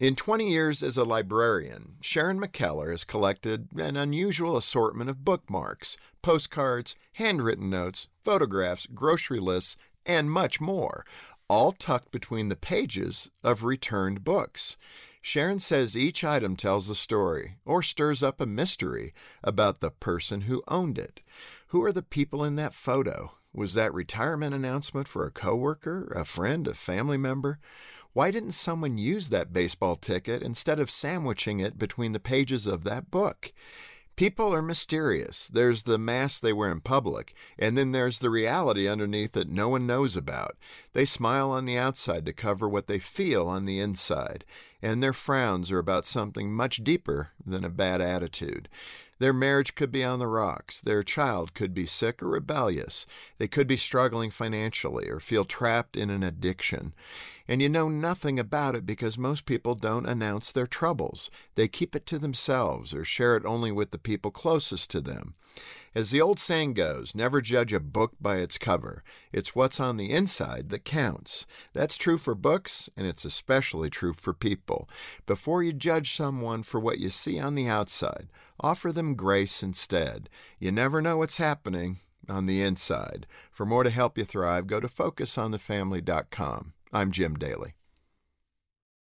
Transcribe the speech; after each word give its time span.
In 0.00 0.16
20 0.16 0.48
years 0.48 0.82
as 0.82 0.96
a 0.96 1.04
librarian, 1.04 1.96
Sharon 2.00 2.40
McKellar 2.40 2.90
has 2.90 3.04
collected 3.04 3.68
an 3.76 3.98
unusual 3.98 4.56
assortment 4.56 5.10
of 5.10 5.26
bookmarks, 5.26 5.98
postcards, 6.22 6.96
handwritten 7.12 7.68
notes, 7.68 8.08
photographs, 8.24 8.86
grocery 8.86 9.40
lists, 9.40 9.76
and 10.06 10.30
much 10.30 10.58
more, 10.58 11.04
all 11.50 11.70
tucked 11.72 12.12
between 12.12 12.48
the 12.48 12.56
pages 12.56 13.30
of 13.44 13.62
returned 13.62 14.24
books. 14.24 14.78
Sharon 15.20 15.58
says 15.58 15.94
each 15.94 16.24
item 16.24 16.56
tells 16.56 16.88
a 16.88 16.94
story 16.94 17.56
or 17.66 17.82
stirs 17.82 18.22
up 18.22 18.40
a 18.40 18.46
mystery 18.46 19.12
about 19.44 19.80
the 19.80 19.90
person 19.90 20.42
who 20.42 20.62
owned 20.66 20.98
it. 20.98 21.20
Who 21.66 21.84
are 21.84 21.92
the 21.92 22.00
people 22.00 22.42
in 22.42 22.56
that 22.56 22.72
photo? 22.72 23.32
Was 23.52 23.74
that 23.74 23.92
retirement 23.92 24.54
announcement 24.54 25.08
for 25.08 25.26
a 25.26 25.30
coworker, 25.30 26.10
a 26.16 26.24
friend, 26.24 26.66
a 26.66 26.74
family 26.74 27.18
member? 27.18 27.58
Why 28.12 28.30
didn't 28.32 28.52
someone 28.52 28.98
use 28.98 29.30
that 29.30 29.52
baseball 29.52 29.94
ticket 29.94 30.42
instead 30.42 30.80
of 30.80 30.90
sandwiching 30.90 31.60
it 31.60 31.78
between 31.78 32.12
the 32.12 32.18
pages 32.18 32.66
of 32.66 32.82
that 32.84 33.10
book? 33.10 33.52
People 34.16 34.52
are 34.52 34.60
mysterious. 34.60 35.48
There's 35.48 35.84
the 35.84 35.96
mask 35.96 36.42
they 36.42 36.52
wear 36.52 36.70
in 36.70 36.80
public, 36.80 37.34
and 37.58 37.78
then 37.78 37.92
there's 37.92 38.18
the 38.18 38.28
reality 38.28 38.88
underneath 38.88 39.32
that 39.32 39.48
no 39.48 39.68
one 39.68 39.86
knows 39.86 40.16
about. 40.16 40.56
They 40.92 41.04
smile 41.04 41.50
on 41.52 41.64
the 41.64 41.78
outside 41.78 42.26
to 42.26 42.32
cover 42.32 42.68
what 42.68 42.86
they 42.86 42.98
feel 42.98 43.46
on 43.46 43.64
the 43.64 43.78
inside, 43.78 44.44
and 44.82 45.02
their 45.02 45.12
frowns 45.12 45.70
are 45.70 45.78
about 45.78 46.06
something 46.06 46.52
much 46.52 46.84
deeper 46.84 47.30
than 47.44 47.64
a 47.64 47.70
bad 47.70 48.00
attitude. 48.00 48.68
Their 49.20 49.32
marriage 49.34 49.74
could 49.74 49.92
be 49.92 50.02
on 50.02 50.18
the 50.18 50.26
rocks. 50.26 50.80
Their 50.80 51.02
child 51.02 51.52
could 51.52 51.74
be 51.74 51.84
sick 51.84 52.22
or 52.22 52.28
rebellious. 52.28 53.06
They 53.36 53.48
could 53.48 53.66
be 53.66 53.76
struggling 53.76 54.30
financially 54.30 55.10
or 55.10 55.20
feel 55.20 55.44
trapped 55.44 55.94
in 55.94 56.08
an 56.08 56.22
addiction. 56.22 56.94
And 57.46 57.60
you 57.60 57.68
know 57.68 57.90
nothing 57.90 58.38
about 58.38 58.74
it 58.74 58.86
because 58.86 59.18
most 59.18 59.44
people 59.44 59.74
don't 59.74 60.06
announce 60.06 60.52
their 60.52 60.66
troubles. 60.66 61.30
They 61.54 61.68
keep 61.68 61.94
it 61.94 62.06
to 62.06 62.18
themselves 62.18 62.94
or 62.94 63.04
share 63.04 63.36
it 63.36 63.44
only 63.44 63.70
with 63.70 63.90
the 63.90 63.98
people 63.98 64.30
closest 64.30 64.90
to 64.92 65.02
them. 65.02 65.34
As 65.94 66.12
the 66.12 66.20
old 66.20 66.38
saying 66.38 66.74
goes, 66.74 67.14
never 67.14 67.40
judge 67.40 67.72
a 67.72 67.80
book 67.80 68.12
by 68.20 68.36
its 68.36 68.56
cover. 68.56 69.02
It's 69.32 69.56
what's 69.56 69.80
on 69.80 69.96
the 69.96 70.12
inside 70.12 70.68
that 70.68 70.84
counts. 70.84 71.46
That's 71.72 71.98
true 71.98 72.16
for 72.16 72.34
books, 72.36 72.88
and 72.96 73.06
it's 73.06 73.24
especially 73.24 73.90
true 73.90 74.12
for 74.12 74.32
people. 74.32 74.69
Before 75.26 75.62
you 75.62 75.72
judge 75.72 76.12
someone 76.12 76.62
for 76.62 76.80
what 76.80 76.98
you 76.98 77.10
see 77.10 77.38
on 77.38 77.54
the 77.54 77.68
outside, 77.68 78.28
offer 78.60 78.92
them 78.92 79.14
grace 79.14 79.62
instead. 79.62 80.28
You 80.58 80.70
never 80.72 81.00
know 81.00 81.18
what's 81.18 81.38
happening 81.38 81.98
on 82.28 82.46
the 82.46 82.62
inside. 82.62 83.26
For 83.50 83.66
more 83.66 83.84
to 83.84 83.90
help 83.90 84.16
you 84.16 84.24
thrive, 84.24 84.66
go 84.66 84.80
to 84.80 84.88
focusonthefamily.com. 84.88 86.72
I'm 86.92 87.10
Jim 87.10 87.34
Daly. 87.34 87.74